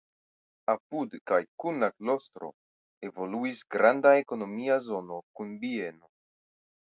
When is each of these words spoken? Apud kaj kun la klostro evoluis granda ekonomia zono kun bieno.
Apud 0.71 1.11
kaj 1.31 1.37
kun 1.63 1.81
la 1.83 1.89
klostro 1.97 2.47
evoluis 3.09 3.61
granda 3.75 4.13
ekonomia 4.23 4.79
zono 4.89 5.19
kun 5.41 5.55
bieno. 5.65 6.11